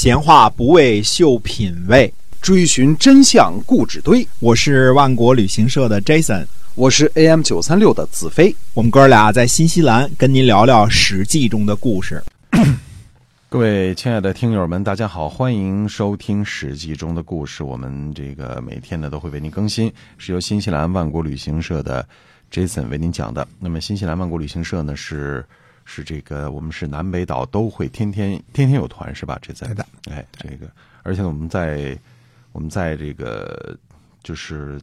[0.00, 4.24] 闲话不为秀品味，追寻真相故纸堆。
[4.38, 8.54] 我是万国旅行社的 Jason，我是 AM 九三六的子飞。
[8.74, 12.22] 我们哥俩在新西兰跟您聊聊《史记》中的故事。
[13.50, 17.64] 各位亲爱的听友们，大家好，欢迎收听《史记》中的故事。
[17.64, 22.06] 我们这个每天呢都会为您更新，是由新西兰万国旅行社的
[22.52, 23.44] Jason 为您讲的。
[23.58, 25.44] 那么新西兰万国旅行社呢是。
[25.90, 29.38] 是这个，我们是南北岛都会天天天天有团是吧？
[29.40, 30.70] 这在的，哎，这个，
[31.02, 31.98] 而且我们在
[32.52, 33.74] 我们在这个
[34.22, 34.78] 就是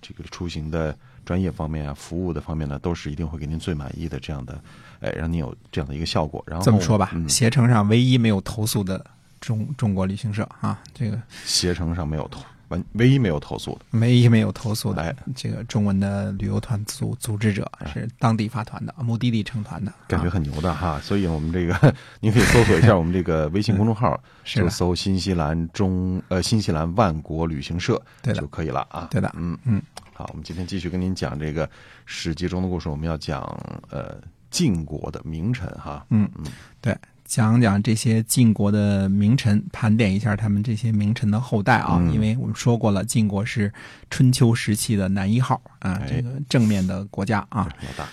[0.00, 4.62] 这个出行的专业方面啊，服务的方面呢，都是一定会给您最满意的这样的，
[5.00, 6.40] 哎，让您有这样的一个效果。
[6.46, 9.04] 然后这么说吧，嗯携程上唯一没有投诉的
[9.40, 15.12] 中中国旅行社啊，这个携程上没有投，完唯一没有投诉的，唯一没有投诉的哎。
[15.12, 19.96] 的这个中文的旅游团组组织者是当地发团的，目的地成团的，啊。
[20.08, 21.00] 感觉很牛的哈。
[21.00, 29.08] 所以我们这个 您可以搜索一下我们这个微信公众号， 是就搜新西兰中呃新西兰万国旅行社对就可以了啊。
[29.10, 29.30] 对的。
[29.36, 29.56] 嗯。
[29.64, 29.82] 嗯。
[30.12, 31.66] 好，我们今天继续跟您讲这个
[32.06, 33.42] 《史记》中的故事，我们要讲
[33.90, 34.16] 呃
[34.50, 36.06] 晋国的名臣哈。
[36.08, 36.26] 嗯。
[36.38, 36.44] 嗯，
[36.80, 36.96] 对，
[37.26, 41.98] 讲讲这些晋国的名臣，盘点一下他们这些名臣的后代啊。
[42.00, 43.72] 嗯因为我们说过了，晋国是
[44.08, 47.68] 春秋时期的男一号啊，哎这个正面的国家啊。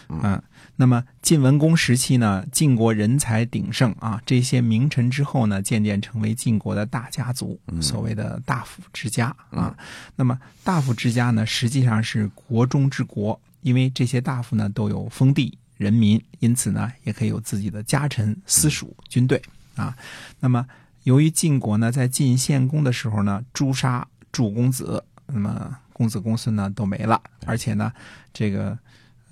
[0.09, 0.43] 老大，
[0.75, 9.75] 那么晋文公时期呢，晋国人才鼎盛啊，这些名臣之后呢，渐渐成为晋国的大家族，嗯所谓的大夫之家啊。
[10.15, 19.41] 那么大夫之家呢，实际上是国中之国，因为这些大夫呢都有封地、人民，因此呢也可以有自己的家臣、私属、军队
[19.75, 19.95] 啊。
[20.39, 20.65] 那么
[21.03, 27.91] 由于晋国呢在晋献公的时候呢诛杀诸公子，那么公子公孙呢都没了，而且呢
[28.33, 28.77] 这个。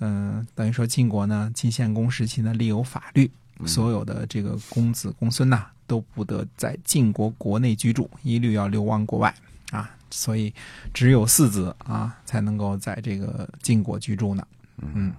[0.04, 3.30] 嗯，等于说晋国呢，晋献公时期呢立有法律，
[3.66, 9.32] 所有的这个公子公孙呐、都不得在晋国国内居住，一律要流亡国外
[9.70, 9.88] 啊。
[10.10, 10.52] 所以
[10.92, 14.44] 只有四子啊才能够在这个晋国居住呢。
[14.78, 15.12] 嗯，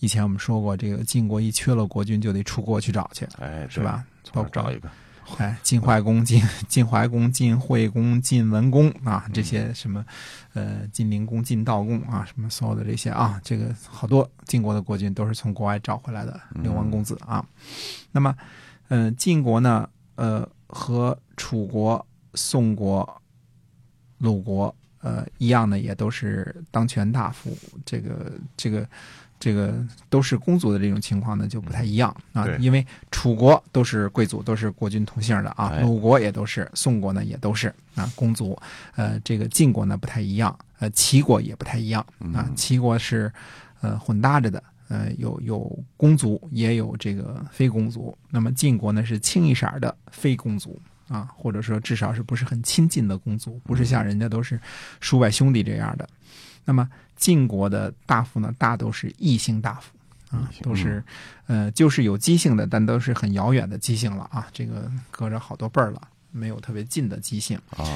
[0.00, 4.04] 以前我们说过，这个晋国一缺了国君，就得出国去找去，哎，是吧？
[4.22, 4.32] 对？
[4.32, 4.90] 包括从哪儿找一个？
[5.38, 10.04] 哎，晋怀公、晋 晋怀公、晋惠公、晋文公啊，这些什么，
[10.54, 17.44] 呃，晋灵公、晋悼公啊，什么所有的这些啊，这个好多晋国的国君都是从国外找回来的流亡公子啊。
[18.12, 18.32] 那么，
[18.86, 23.20] 呃，晋国呢，呃，和楚国、宋国、
[24.18, 27.50] 鲁国，呃，一样的，也都是当权大夫，
[27.84, 28.88] 这个这个。
[29.46, 29.72] 这个
[30.10, 35.82] 都是公族的这种情况呢，就不太一样啊，因为楚国都是贵族，都是国君同姓的啊，哎。
[35.82, 38.60] 鲁国也都是，宋国呢也都是啊公族，
[38.96, 42.04] 呃，这个晋国呢不太一样，呃，齐国也不太一样
[42.34, 43.32] 啊，齐国是
[43.80, 50.76] 呃混搭着的，呃，有有公族，也有这个非公族，那么晋国呢是清一色的非公族。
[51.08, 54.58] 啊，或者说至少是不是很亲近的公族，不是像人家都是
[54.98, 56.08] 叔伯兄弟这样的。
[56.66, 59.90] 那么晋国的大夫呢，大都是异姓大夫
[60.36, 61.02] 啊，都是
[61.46, 67.56] 呃，就是有姬姓的，但都是很遥远的姬姓了啊，这个隔着好多辈儿了，没有特别近的姬姓。
[67.70, 67.86] 啊，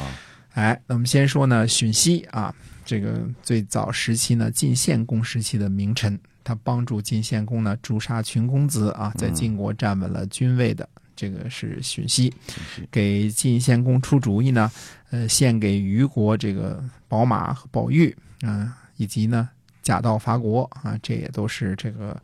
[0.55, 2.55] 哎，那我们先说呢，荀息啊，
[2.85, 10.89] 这个最早时期呢，晋献公时期的名臣，他帮助晋献公呢诛杀群公子啊，在晋国站稳了君位的，
[11.21, 12.33] 这个是荀息。
[12.91, 14.73] 给晋献公出主意呢，
[15.11, 19.51] 呃，献给虞国这个宝马和宝玉，嗯、以及呢
[19.83, 22.23] 假道伐国啊，这也都是这个，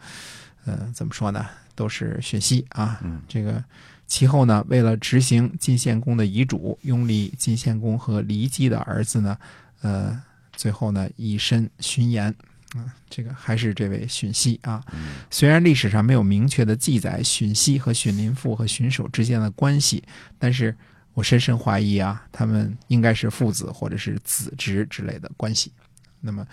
[0.64, 2.98] 呃，怎么说呢，都是荀息啊。
[3.02, 3.62] 嗯这个
[4.06, 9.36] 其后呢，为了执行晋献公的遗嘱，拥立晋献公和骊姬的儿子呢，
[9.82, 10.18] 呃，
[10.56, 12.34] 最后呢以身殉言。
[12.76, 14.84] 啊，这个还是这位荀息啊。
[15.30, 20.02] 虽然历史上没有明确的记载荀息和荀林赋和荀守之间的关系，
[20.38, 20.76] 但是
[21.14, 25.72] 我深深怀疑啊，他们应该是父子或者是子侄之类的关系。
[26.20, 26.46] 那么，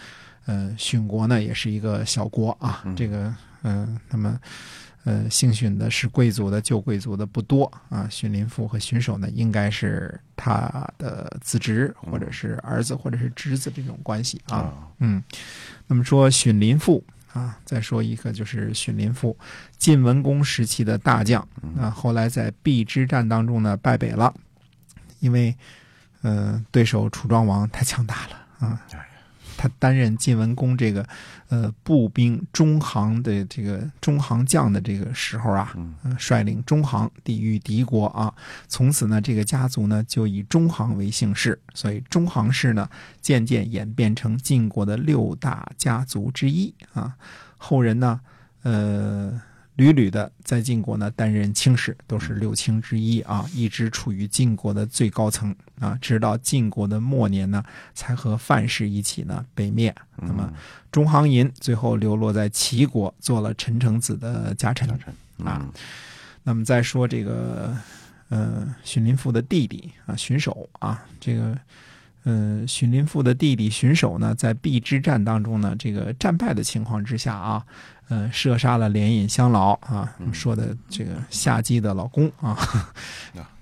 [0.45, 3.33] 呃，荀国呢也是一个小国啊，这个，
[3.63, 4.39] 嗯、那么，
[5.05, 8.07] 呃，姓荀的是贵族的，旧贵族的不多啊。
[8.09, 14.57] 荀林赋和荀守呢，应该是他的子侄或者是儿子或者是侄子这种关系啊。
[14.57, 15.21] 啊，嗯，
[15.87, 19.37] 那么说荀林赋啊，再说一个就是荀林赋，
[19.77, 21.45] 晋文公时期的大将
[21.77, 24.33] 啊，后来在邲之战当中呢败北了，
[25.19, 25.53] 因为
[26.21, 29.09] 呃对手楚庄王太强大了啊哎。
[29.63, 31.07] 他担任晋文公这个
[31.47, 35.73] 呃步兵中行的这个中行将的这个时候啊，
[36.19, 38.33] 率领中行抵御敌国啊。
[38.67, 42.89] 从此呢，这个家族呢就以中行为姓氏，所以中行氏呢
[43.21, 47.15] 渐渐演变成晋国的六大家族之一啊。
[47.57, 48.19] 后人呢，
[48.63, 49.41] 呃，
[49.75, 59.93] 屡屡的在晋国呢担任卿士，都是六卿之一啊，一直处于晋国的最高层啊，直到晋国的末年呢，才和范氏一起呢被灭。
[60.17, 60.51] 那么
[60.91, 64.87] 中行寅最后流落在齐国，做了陈成子的家臣
[65.43, 65.67] 啊。
[66.43, 67.75] 那么再说这个
[68.29, 71.57] 呃荀林父的弟弟啊荀守啊，这个。
[72.25, 77.65] 嗯，荀林赋的弟弟荀守呢，在避之战当中呢，这个战败的情况之下啊，
[78.07, 82.57] 呃，射杀了连尹相老啊，说的这个夏姬的老公啊，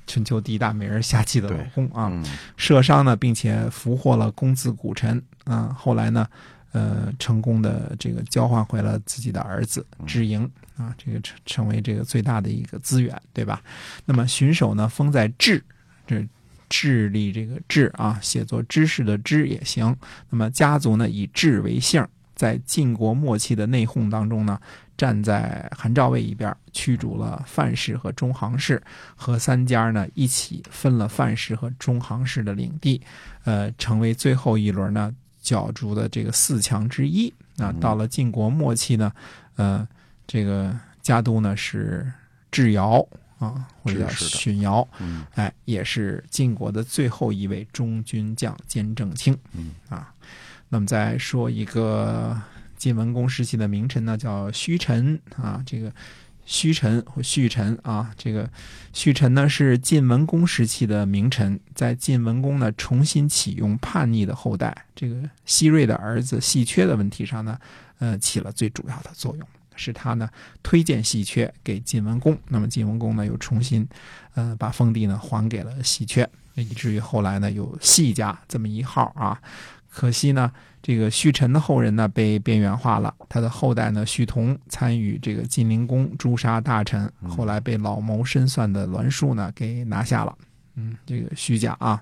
[0.05, 2.11] 春秋第一大美人夏姬的老公啊，
[2.55, 6.27] 射伤呢，并且俘获了公子古臣啊，后来呢，
[6.71, 10.47] 呃，成功的这个交换回了自己的儿子智盈
[10.77, 13.59] 啊，这个成成为这个最大的一个资源，对吧？
[14.05, 15.63] 那么荀守呢，封在智，
[16.05, 16.23] 这。
[16.71, 19.93] 智力这个智啊，写作知识的知也行。
[20.29, 24.57] 那么家族呢，以智为姓，在晋国末期的内讧当中呢，
[24.95, 28.81] 站在韩赵魏一边，驱逐了范氏和中行氏，
[29.17, 33.01] 和三家呢一起分了范氏和中行氏的领地，
[33.43, 37.33] 呃，成为最后一轮呢角逐的这个四强之一。
[37.57, 39.11] 那，到了晋国末期呢，
[39.57, 39.85] 呃，
[40.25, 42.09] 这个家督呢是
[42.49, 43.05] 智瑶。
[43.41, 44.87] 啊，或者叫荀瑶，
[45.33, 49.35] 哎，也是晋国的最后一位中军将兼正卿。
[49.53, 50.13] 嗯啊，
[50.69, 52.39] 那么再说一个
[52.77, 55.61] 晋文公时期的名臣呢，叫胥臣啊。
[55.65, 55.91] 这个
[56.45, 58.47] 胥臣或胥臣啊，这个
[58.93, 65.15] 胥臣呢是晋文公时期的名臣，在晋文公呢重新启用叛逆的后代这个
[65.45, 67.57] 西瑞的儿子细缺的问题上呢，
[67.97, 69.47] 呃，起了最主要的作用。
[69.81, 70.29] 是他呢
[70.61, 73.87] 推荐喜鹊给晋文公，那么晋文公呢又重新，
[74.35, 79.41] 呃把封地呢还给了喜鹊，以至于后来呢有戏家这么一号啊。
[79.89, 80.49] 可惜呢
[80.81, 90.37] 这个胥臣的后人呢被边缘化了，他的后代呢胥同参与这个晋灵公诛杀大臣，后来被老谋深算的栾树呢给拿下了。
[90.75, 92.01] 嗯，这个虚假啊，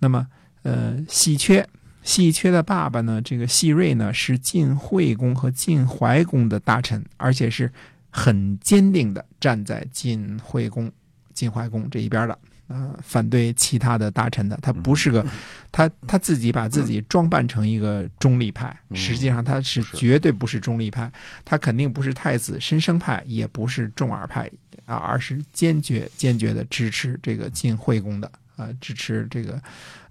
[0.00, 0.26] 那么
[0.62, 1.66] 呃细缺。
[2.06, 3.20] 细缺的爸爸呢？
[3.20, 7.70] 这个细瑞呢，是晋惠公和晋怀公的大臣，而且是
[8.10, 10.90] 很坚定的站在晋惠公、
[11.34, 12.38] 晋怀公这一边的，
[12.68, 14.56] 啊，反对其他的大臣的。
[14.62, 15.26] 他不是个，
[15.72, 21.10] 他他自己把自己装扮成一个中立派，实际上他是绝对不是中立派，
[21.44, 24.48] 他肯定不是太子申生派，也不是重耳派
[24.84, 28.30] 啊，而是坚决坚决的支持这个晋惠公的。
[28.56, 29.62] 啊，支持这个，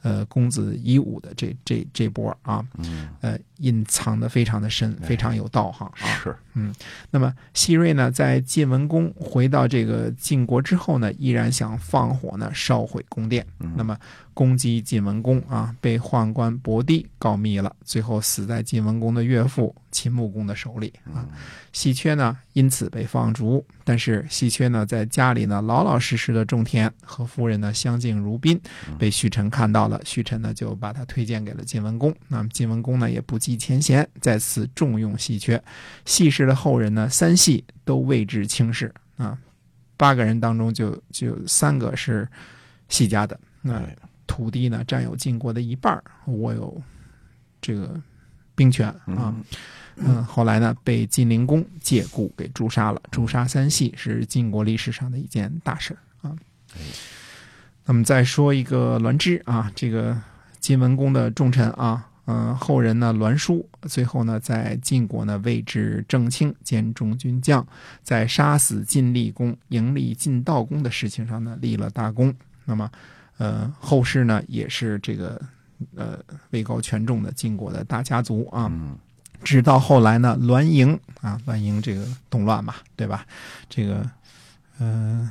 [0.05, 2.63] 呃，公子夷吾的这这这波啊，
[3.21, 6.07] 呃，隐藏的非常的深，非常有道行啊。
[6.21, 6.71] 是，嗯，
[7.09, 13.43] 那么西瑞呢，在晋文公回到这个晋国之后呢，依然想放火呢，烧毁宫殿。
[13.75, 13.97] 那么。
[14.35, 21.25] 攻击晋文公啊，被宦官伯帝告密了，最后死在晋文公的岳父秦穆公的手里啊。
[21.71, 28.59] 细缺呢，因此被放逐，但是细缺呢，在家里呢老老实实的种田，和夫人呢相敬如宾，
[28.99, 32.13] 被胥臣看到了，胥臣呢就把他推荐给了晋文公。
[32.27, 35.63] 那么晋文公呢也不计前嫌，再次重用细缺。
[36.03, 39.37] 细氏的后人呢，三系都位至卿士啊，
[39.95, 42.27] 八个人当中就就三个是
[42.89, 43.81] 细家的那。
[44.35, 46.81] 土地呢，占有晋国的一半我有
[47.61, 47.97] 这个
[48.53, 49.33] 兵权啊。
[49.95, 53.01] 嗯，后来呢，被晋灵公借故给诛杀了。
[53.11, 56.35] 诛杀三系是晋国历史上的一件大事啊。
[57.85, 60.21] 那么再说一个栾枝啊，这个
[60.59, 67.65] 晋文公的重臣啊，嗯，后人呢栾书，最后呢在晋国呢位置正卿兼中军将，
[68.03, 72.35] 在杀死晋厉公、迎立晋悼公的事情上呢立了大功。
[72.65, 72.91] 那么。
[73.37, 75.41] 呃，后世呢也是这个
[75.95, 76.17] 呃
[76.51, 78.71] 位高权重的晋国的大家族啊，
[79.43, 83.25] 直到后来呢，栾盈啊，栾盈这个动乱嘛，对吧？
[83.69, 84.09] 这个
[84.79, 85.29] 呃，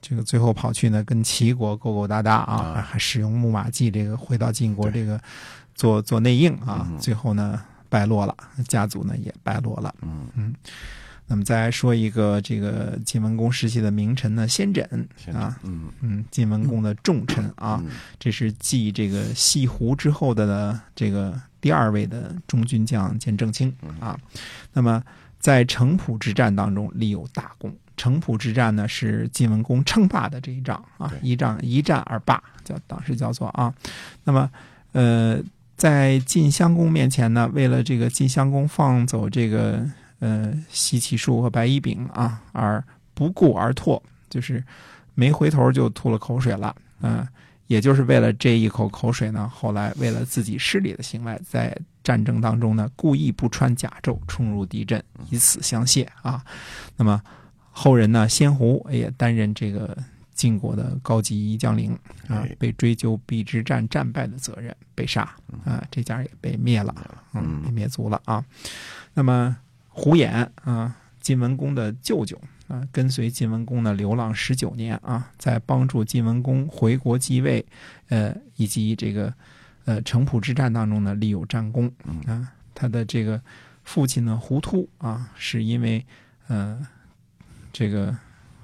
[0.00, 5.20] 这个最后跑去呢跟齐国勾勾搭搭啊，还使用木马计，这个回到晋国这个
[5.74, 8.36] 做做内应啊，最后呢败落了，
[8.68, 10.28] 家族呢也败落了，嗯。
[10.34, 10.54] 嗯。
[11.30, 14.82] 那么再来说一个这个晋文公时期的名臣呢，先轸
[15.34, 17.84] 啊，嗯嗯，晋文公的重臣啊，
[18.18, 23.70] 这是继这个西湖之后的呢这个第二位的中军将兼正卿
[24.00, 24.18] 啊。
[24.72, 25.04] 那么
[25.38, 27.76] 在城濮之战当中立有大功。
[27.98, 33.74] 城濮之战呢是晋文公称霸的这一仗啊，一仗一战而霸，叫当时叫做啊。
[34.24, 34.50] 那么
[34.92, 35.38] 呃，
[35.76, 39.86] 在晋襄公面前呢，为了这个晋襄公放走这个。
[40.20, 42.82] 呃，西岐树和白衣丙啊，而
[43.14, 44.62] 不顾而唾，就是
[45.14, 46.74] 没回头就吐了口水了。
[47.00, 47.26] 嗯，
[47.66, 56.44] 也就是为了这一口口水呢，后来为了自己失礼的行为，在战争当中呢，故意不穿甲胄冲入敌阵，以此相谢啊。
[56.96, 57.22] 那么
[57.70, 59.96] 后人呢，仙胡也担任这个
[60.34, 61.92] 晋国的高级将领
[62.26, 65.22] 啊哎，被追究邲之战战败的责任，被杀
[65.64, 66.94] 啊，这家也被灭了，
[67.34, 68.44] 嗯，被灭族了啊。
[69.14, 69.56] 那么
[69.98, 77.66] 胡衍啊，晋文公的舅舅啊，跟随晋文公呢流浪十九年啊，在帮助晋文公回国继位，
[78.08, 79.34] 呃，以及这个
[79.86, 81.92] 呃城濮之战当中呢立有战功
[82.26, 82.52] 啊。
[82.74, 83.42] 他的这个
[83.82, 86.06] 父亲呢胡突啊，是因为
[86.46, 86.78] 呃
[87.72, 88.16] 这个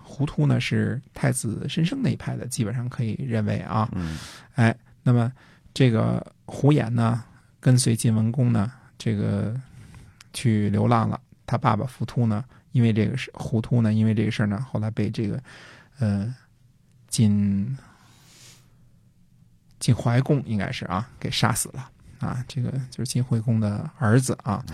[0.05, 4.17] 胡突呢是太子申生那一派的，基本上可以认为啊，嗯
[4.55, 5.33] 哎，那么
[5.75, 7.25] 这个胡衍呢，
[7.59, 9.61] 跟随晋文公呢，这个
[10.35, 11.19] 去流浪了。
[11.47, 15.43] 他爸爸胡突呢，因为这个事，胡突呢，因为这个事儿呢，后来被这个
[15.99, 16.35] 呃
[17.09, 17.77] 晋
[19.79, 22.43] 晋怀公应该是啊给杀死了啊。
[22.49, 24.65] 这个就是晋惠公的儿子啊，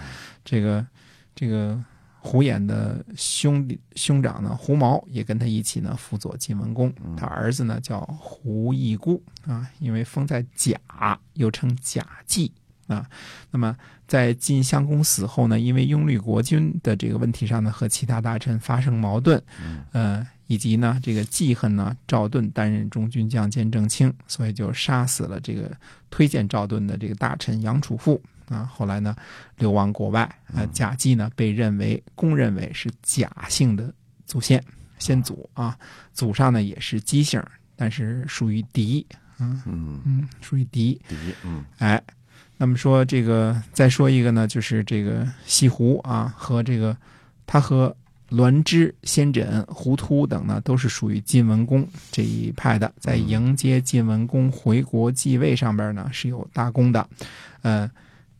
[0.44, 0.86] 这个
[1.34, 1.76] 这个
[2.20, 6.94] 胡衍的兄弟兄长呢，胡毛也跟他一起呢辅佐晋文公。
[7.16, 10.78] 他儿子呢叫胡义姑啊，因为封在甲，
[11.34, 12.52] 又称甲季
[12.94, 13.06] 啊。
[13.50, 19.40] 那么在晋襄公死后呢，因为拥立国君的这个问题上呢，和其他大臣发生矛盾，
[19.92, 25.70] 呃，以及呢这个记恨呢赵盾担任中军将兼正卿，所以就杀死了这个
[26.10, 28.20] 推荐赵盾的这个大臣杨楚富。
[28.48, 29.14] 啊，后来呢，
[29.58, 30.22] 流亡国外。
[30.52, 33.94] 啊，贾季呢，被认为公认为是贾姓的
[34.26, 34.60] 祖先
[34.98, 35.78] 先祖啊，
[36.12, 37.40] 祖上呢也是姬姓，
[37.76, 39.06] 但是属于狄，
[39.38, 41.00] 嗯嗯，嗯，属于狄。
[41.08, 42.02] 第一，嗯哎，
[42.60, 46.94] 那么说这个再说一个呢，就是这个西湖啊，和这个
[47.46, 47.96] 他和
[48.28, 57.08] 栾枝、仙枕、胡突等呢，都是属于晋文公这一派的，在迎接晋文公回国继位上边呢是有大功的，
[57.62, 57.90] 呃，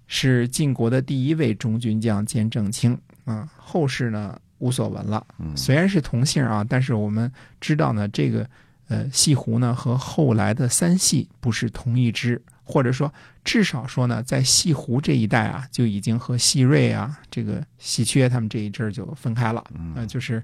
[0.07, 2.95] 是晋国的第一位中军将兼正卿。
[3.25, 5.27] 啊、后世呢无所闻了。
[5.39, 5.57] 嗯。
[5.57, 8.47] 虽然是同姓啊，但是我们知道呢，这个
[8.89, 13.13] 呃西湖呢和后来的三系不是同一支，或者说
[13.45, 19.65] 至少说呢，在西湖这一带啊，就已经和西瑞啊、这个喜缺他们这一阵儿就分开了，
[19.97, 20.43] 呃，就是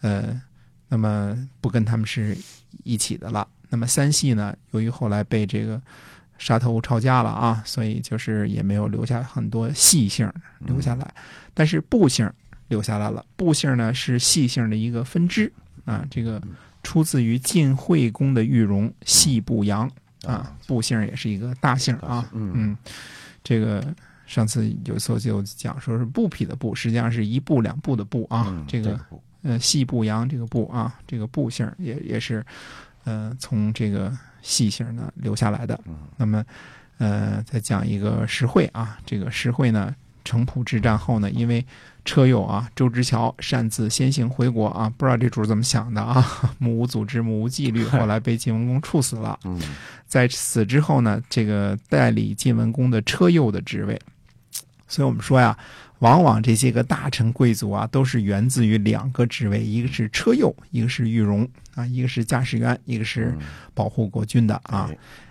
[0.00, 0.40] 呃，
[0.88, 2.36] 那么不跟他们是
[2.84, 3.46] 一起的了。
[3.68, 5.82] 那么三系呢，由于后来被这个
[6.38, 11.14] 杀头抄家了啊，所以就是也没有留下很多系姓留下来，
[11.52, 12.30] 但是部姓
[12.68, 13.24] 留下来了。
[13.34, 15.52] 部姓呢是系姓的一个分支。
[15.84, 16.40] 啊，这个
[16.82, 19.90] 出自于晋惠公的玉容系部阳
[20.26, 22.76] 啊，布姓也是一个大姓啊，嗯，
[23.42, 23.84] 这个。
[24.26, 28.46] 上次有一次就讲说是布匹的布，实际上是一步两步的部啊。
[28.48, 28.98] 嗯这个
[29.42, 32.42] 呃细部阳这个部啊，这个部姓也也是
[33.04, 35.78] 呃从这个细姓呢留下来的。
[36.16, 36.42] 那么
[36.96, 41.64] 呃再讲一个石惠啊，这个石惠呢，城濮之战后呢，因为
[42.04, 46.24] 车右啊周之乔擅自先行回国啊，不知道这主儿怎么想的啊，
[46.58, 49.38] 目无组织，目无纪律， 后来被晋文公处死了。
[49.44, 49.60] 嗯
[50.06, 54.00] 在此之后呢，这个代理晋文公的车右的职位。
[54.86, 55.56] 所以我们说呀，
[56.00, 63.36] 往往这些个大臣贵族啊，都是源自于两个职位，一个是车右，一个是御容啊，一个是驾驶员，一个是
[63.72, 64.88] 保护国君的啊。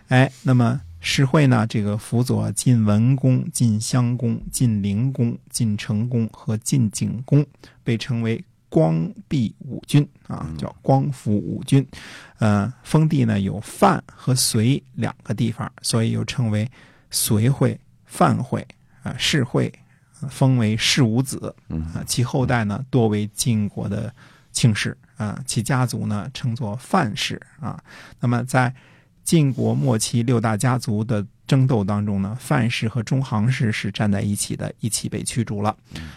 [0.09, 7.45] 哎，那么世惠呢，这个辅佐晋文公、晋襄公、晋灵公、晋成公和晋景公，
[7.83, 11.85] 被称为光弼五君啊，叫光复五君。
[12.39, 16.71] 呃，封地呢有范和隋两个地方，所以又称为
[17.11, 18.65] 隋会、范会
[19.03, 19.71] 啊，世会，
[20.21, 21.53] 呃封为世五子。
[21.93, 24.11] 啊，其后代呢多为晋国的
[24.53, 27.77] 庆氏啊，其家族呢称作范氏啊。
[28.21, 28.73] 那么在
[29.23, 35.75] 晋国末期六大家族的争斗当中呢，范氏和中行氏是站在一起的，一起被驱逐了。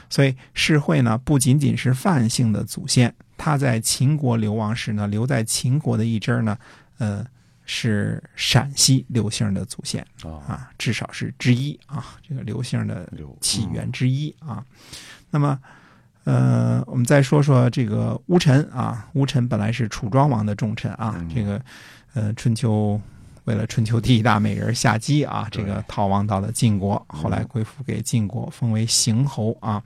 [0.09, 6.57] 所以世会呢不仅仅是范姓的祖先，他在秦国流亡时呢，留在秦国的一支呢，
[6.99, 7.25] 呃，
[7.65, 13.09] 是陕西刘姓的祖先啊啊，至少是之一啊，这个刘姓的
[13.41, 14.65] 起源之一啊。
[15.31, 15.59] 那么，
[16.25, 21.61] 呃，我们再说说这个乌臣啊，乌臣本来是楚庄王的重臣啊，这个
[22.17, 22.99] 呃，春秋
[23.45, 29.83] 为了春秋第一大美人夏姬啊，这个逃亡到了晋国，后来归附给晋国，封为邢侯啊。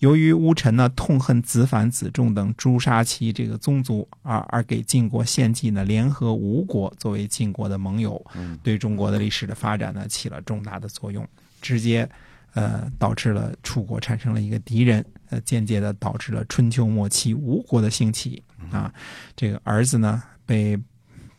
[0.00, 8.22] 由于乌臣呢痛恨子反、子重等诛杀其这个宗族，而而给晋国献计呢，联合吴国作为晋国的盟友，
[8.62, 11.26] 对中国的历史的发展呢起了重大的作用，
[11.62, 12.06] 直接
[12.52, 18.92] 呃导致了楚国产生了一个敌人，呃间接的导致了春秋末期吴国的兴起啊。
[19.34, 20.78] 这个儿子呢被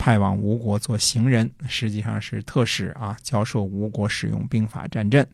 [0.04, 5.26] 派往吴国做行人，实际上是特使啊，教授吴国使用兵法战阵。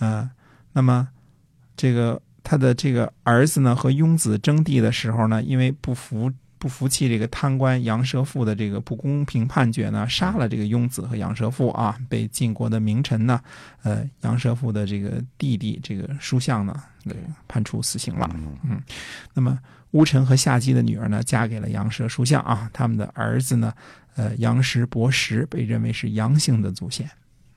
[0.00, 0.28] 呃，
[0.72, 1.06] 那么
[1.76, 6.32] 这个他的这个儿子呢和雍子争地的时候呢，因为不服。
[6.60, 13.40] 不服气这个贪官杨蛇父的这个不公平判决呢，杀了这个雍子和杨蛇父啊，被晋国的名臣呢，
[13.84, 16.74] 呃，杨蛇父的这个弟弟这个叔向呢，
[17.08, 17.16] 给
[17.48, 18.30] 判处死刑了。
[18.62, 18.80] 嗯，
[19.34, 19.58] 那么
[19.92, 23.72] 乌臣和夏姬的女儿呢，嫁给了杨蛇叔向啊，他们的儿子呢，
[24.14, 27.08] 呃，杨石伯石被认为是杨姓的祖先。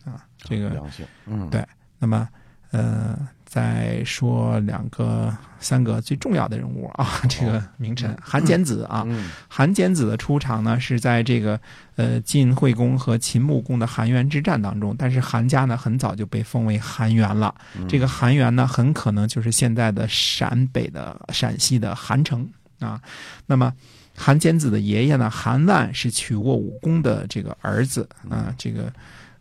[0.05, 1.63] 啊，这个杨姓，嗯，对，
[1.99, 2.27] 那么
[2.71, 3.17] 呃。
[3.51, 9.05] 再说两个、三个最重要的人物啊，这个名臣韩简子啊，
[9.49, 11.59] 韩简子的出场呢是在这个
[11.97, 17.53] 呃晋惠公和秦穆公的韩元之战当中，但是韩家呢很早就被封为韩元了。
[17.89, 22.49] 这个韩元呢很可能就是现在的陕北的陕西的韩城
[22.79, 23.01] 啊。
[23.47, 23.73] 那么
[24.15, 28.93] 韩简子的爷爷呢韩万是娶过武公的这个儿子啊，这个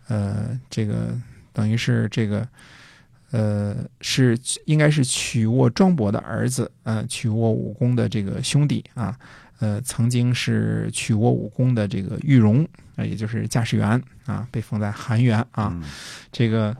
[0.08, 1.16] 呃这个
[1.52, 2.44] 等于是这个。
[3.30, 9.16] 呃，是应该是曲沃庄伯的儿子，呃，曲沃武功的这个兄弟啊，
[9.58, 15.80] 呃，曾经是曲沃武功的这个玉荣啊，也就是驾驶员啊，被封在韩元啊，
[16.32, 16.76] 这个，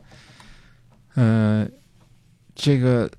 [1.15, 1.69] 呃，
[2.55, 3.11] 这个。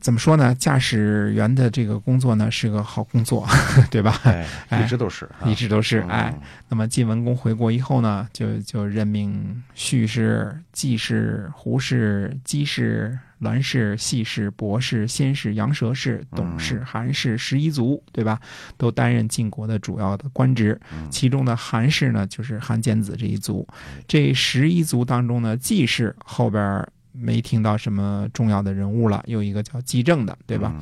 [0.00, 0.54] 怎么说呢？
[0.54, 3.46] 驾驶员的这个工作呢是个好工作，
[3.90, 4.20] 对吧？
[4.24, 5.98] 哎，一直都是，一直都是。
[6.08, 6.32] 哎，
[6.68, 18.40] 那么晋文公回国以后呢，就就任命胥氏、季氏、胡氏、姬氏、栾氏、细氏、伯氏、先氏、杨蛇氏、董氏、韩氏十一族，对吧？
[18.76, 20.80] 都担任晋国的主要的官职。
[21.10, 23.66] 其中的韩氏呢，就是韩简子这一族。
[24.06, 26.86] 这十一族当中呢，季氏后边。
[27.20, 30.74] 没听到什么重要的人物了，有一个叫季正的，对吧？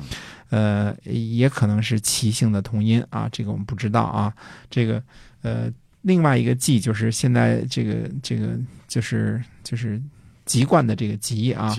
[0.49, 4.33] 呃，也可能是齐姓的同音啊，这个我们不知道啊。
[4.69, 5.01] 这个
[5.41, 5.71] 呃，
[6.03, 10.01] 另外一个季就是现在这个这个就是就是
[10.45, 11.75] 籍贯的这个籍啊，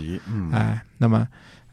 [0.53, 1.27] 哎，那么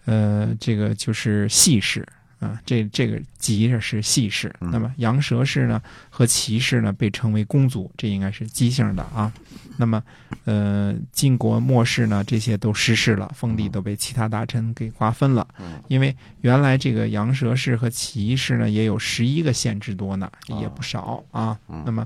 [0.06, 2.08] 呃，这个就是系氏。
[2.40, 9.32] 啊，这这个吉着是系氏，那么羊舌氏呢和齐氏呢被称为公族，这应该是姬姓的啊。
[9.78, 10.02] 那么，
[10.46, 15.48] 呃，晋国末世呢，这些都失势了，封地都被其他大臣给瓜分了。
[15.88, 20.30] 因为原来这个羊舌氏和齐氏呢也有十一个县之多呢，
[20.62, 21.58] 也不少啊。
[21.86, 22.06] 那么，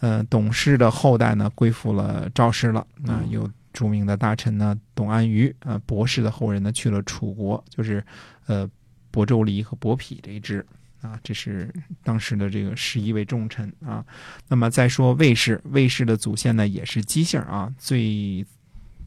[0.00, 2.86] 呃，董氏的后代呢归附了赵氏了。
[2.96, 8.02] 那有著名的大臣呢，董安于，呃，博士的后人呢去了楚国，就是
[8.46, 8.68] 呃。
[9.16, 10.64] 亳州离和伯匹这一支
[11.00, 11.72] 啊，这是
[12.04, 14.04] 当时的这个十一位重臣啊。
[14.46, 18.44] 那么再说卫氏，卫氏的祖先呢也是姬姓啊，最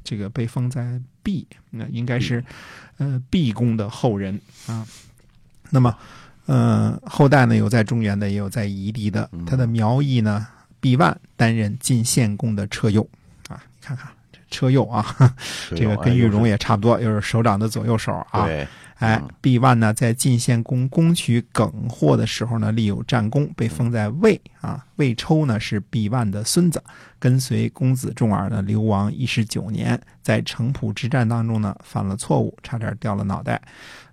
[0.03, 2.43] 这个被封在毕，那应该是
[2.97, 4.83] 呃毕公的后人啊。
[5.69, 5.95] 那么
[6.47, 9.29] 呃后代呢有在中原的，也有在夷狄的。
[9.45, 10.47] 他的苗裔呢
[10.79, 13.07] 毕万担任晋献公的车右
[13.47, 15.35] 啊，你看看这车右啊，
[15.75, 18.47] 这个跟玉荣也差不多，又是首长的左右手啊。
[18.99, 24.85] 哎，毕万呢，在晋献公攻取耿霍的时候呢，立有战功，被封在魏啊。
[24.97, 26.83] 魏抽呢是毕万的孙子，
[27.17, 33.61] 跟随公子重耳呢流亡一十九年，在城濮之战当中呢犯了错误，差点掉了脑袋，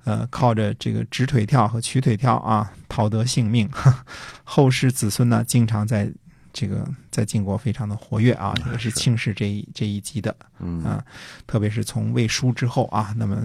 [0.05, 3.69] 呃，靠着这个直腿跳和曲腿跳啊，逃得性命。
[4.45, 6.09] 后世子孙呢，经常在
[6.53, 11.03] 这个在晋国非常的活跃啊，也是庆氏这一这一级的，嗯，
[11.45, 13.37] 特别是从魏书之后啊，那么。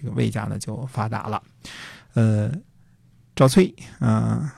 [0.00, 1.42] 这个魏家呢就发达了，
[2.14, 2.52] 呃，
[3.34, 4.48] 赵崔，嗯，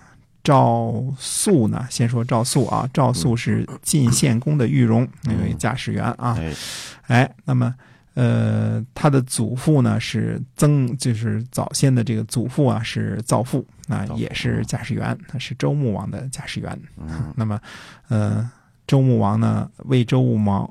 [0.45, 6.37] 赵素呢，先说赵素啊，赵素是晋献公的御荣，那位驾驶员啊，
[7.07, 7.75] 哎，那么
[8.13, 16.79] 呃，他的祖父呢是曾，就是早先的这个祖父啊是造父啊，也是驾驶员，他是周穆王的驾驶员，
[17.35, 17.59] 那么
[18.09, 18.51] 呃。
[18.91, 20.69] 周穆王呢，为周穆王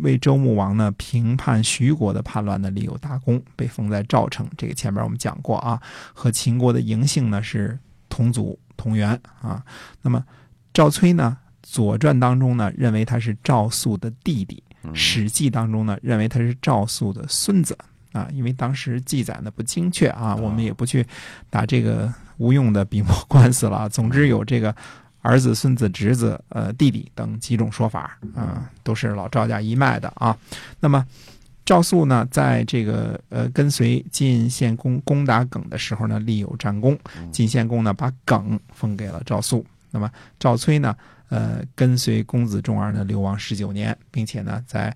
[0.00, 4.48] 为周穆王呢平叛徐国的叛乱呢立有大功，被封在赵城。
[4.56, 5.78] 这个前面我们讲过啊，
[6.14, 9.62] 和秦国的嬴姓呢是同祖同源啊。
[10.00, 10.24] 那么
[10.72, 14.62] 赵崔呢，《左传》当中呢认为他是赵肃的弟弟，
[14.94, 17.76] 《史记》当中呢认为他是赵肃的孙子
[18.12, 18.26] 啊。
[18.32, 21.06] 因为当时记载的不精确啊，我们也不去
[21.50, 23.90] 打这个无用的笔墨官司了。
[23.90, 24.74] 总之有这个。
[25.22, 30.36] 儿子、孙子、侄子、呃弟弟等几种说法，啊，都是老赵家一脉的啊。
[30.80, 31.06] 那么
[31.64, 36.98] 赵肃呢，在这个呃跟随晋献公攻打耿的时候呢，立有战功。
[37.30, 39.64] 晋献公呢，把耿封给了赵肃。
[39.92, 40.96] 那么赵崔呢，
[41.28, 44.94] 呃，跟随公子重耳呢流亡十九年，并且呢，在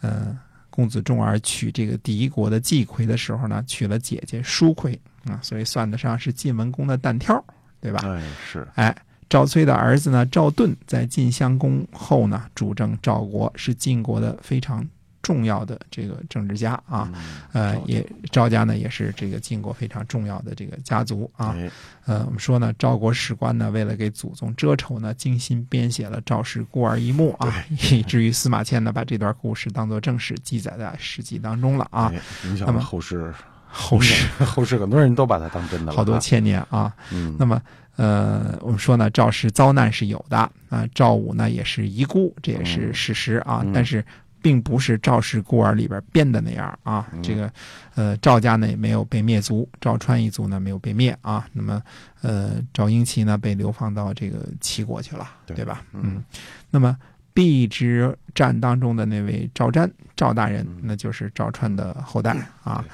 [0.00, 0.34] 呃
[0.70, 7.44] 公子重耳娶这个敌国的季葵的时候呢，娶了姐姐叔葵啊，所以算得上是晋文公的单挑，
[7.78, 8.00] 对吧？
[8.04, 8.96] 哎，是，哎。
[9.28, 14.86] 赵崔的儿子呢，赵盾在晋襄公后呢，主政赵国，是晋国的非常
[15.20, 17.10] 重要的这个政治家啊。
[17.52, 21.54] 呃，也赵家呢，也是这个晋国非常重要的这个家族啊。
[21.58, 21.68] 哎
[22.06, 27.52] 呃，我们说呢，赵国史官呢，为了给祖宗遮丑呢，精心编写了赵氏孤儿一幕啊，
[27.90, 32.12] 以至于司马迁呢，把这段故事当做正史记载在《史记》当中了啊。
[32.14, 33.34] 哎影响那么后世，
[33.68, 36.94] 后世 后世很多人都把它当真的了，好多啊千年啊。
[37.10, 37.60] 嗯那么，
[37.96, 43.62] 呃，我们说呢，赵氏遭难是有的啊，赵武呢也是遗孤，这也是事实啊。
[43.64, 44.04] 嗯但是，
[44.42, 47.08] 并不是赵氏孤儿里边编的那样啊。
[47.12, 47.50] 嗯这个，
[47.94, 51.48] 呃，赵家呢也没有被灭族，赵川一族呢没有被灭啊。
[51.52, 51.82] 那么，
[52.22, 55.82] 呃，赵婴齐呢被流放到这个齐国去了，对对吧？
[55.92, 56.24] 嗯嗯。
[56.70, 56.96] 那么，
[57.32, 62.84] 避之战当中的那位赵瞻赵大人，嗯那就是赵川的后代啊。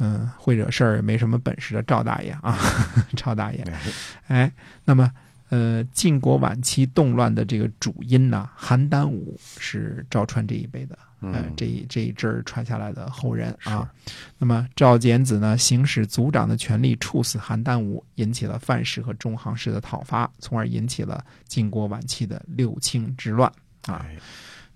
[0.00, 2.58] 嗯，会惹事儿也没什么本事的赵大爷啊，
[3.16, 3.62] 赵大爷。
[3.62, 3.80] 哎
[4.28, 4.52] 哎，
[4.84, 5.10] 那么
[5.50, 13.90] 呃，晋国晚期动乱的这个主因呢，邯郸武是赵川这一辈的，呃嗯，这一这一支儿传下来的后人啊。
[14.38, 23.50] 那么赵简子呢，行使族长的权力，处死邯郸武，引起了范氏和中行氏的讨伐，从而引起了晋国晚期的六卿之乱
[23.86, 24.06] 啊。
[24.08, 24.16] 哎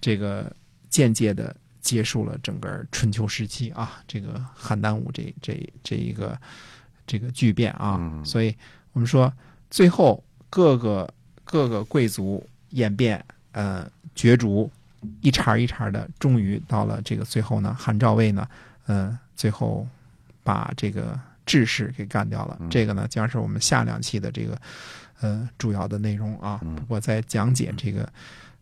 [0.00, 0.54] 这个
[0.90, 6.36] 间接的结束了整个春秋时期啊，这个邯郸武这这这一个
[7.06, 8.56] 这个巨变啊，嗯所以
[8.94, 9.30] 我们说
[9.70, 11.12] 最后各个
[11.44, 14.70] 各个贵族演变呃角逐，
[15.20, 18.48] 一茬一茬的，终于到了这个最后呢，韩赵魏呢，
[18.86, 19.86] 呃，最后
[20.42, 22.56] 把这个志士给干掉了。
[22.60, 24.58] 嗯这个呢，将是我们下两期的这个
[25.20, 26.58] 呃主要的内容啊。
[26.62, 28.10] 嗯不过在讲解这个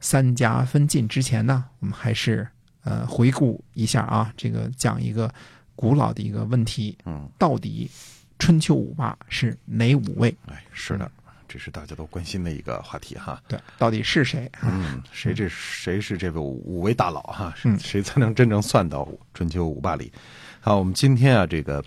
[0.00, 2.48] 三家分晋之前呢，我们还是
[2.84, 5.32] 呃回顾一下啊，这个讲一个
[5.74, 7.90] 古老的一个问题，嗯，到底
[8.38, 10.34] 春秋五霸是哪五位？
[10.46, 11.10] 哎，是的，
[11.48, 13.42] 这是大家都关心的一个话题哈。
[13.46, 14.50] 对，到底是谁？
[14.62, 17.54] 嗯，谁这谁是这个五五位大佬哈？
[17.64, 20.12] 嗯谁才能真正算到春秋五霸里？
[20.60, 21.84] 好，我们今天啊，这个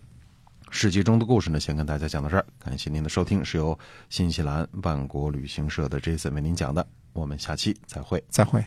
[0.69, 2.45] 世纪中的故事呢，先跟大家讲到这儿。
[2.59, 3.77] 感谢您的收听，是由
[4.09, 6.85] 新西兰万国旅行社的 Jason 为您讲的。
[7.13, 8.23] 我们下期再会。
[8.29, 8.63] 再会。